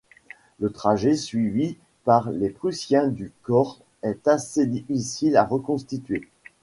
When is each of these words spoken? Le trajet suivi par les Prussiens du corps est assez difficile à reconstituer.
Le 0.59 0.71
trajet 0.71 1.15
suivi 1.15 1.77
par 2.05 2.31
les 2.31 2.49
Prussiens 2.49 3.07
du 3.07 3.31
corps 3.43 3.83
est 4.01 4.27
assez 4.27 4.65
difficile 4.65 5.37
à 5.37 5.45
reconstituer. 5.45 6.27